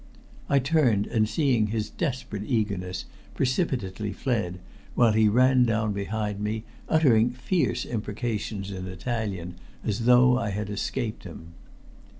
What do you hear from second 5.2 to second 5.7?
ran